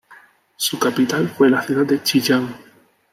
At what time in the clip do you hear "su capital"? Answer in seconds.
0.55-1.29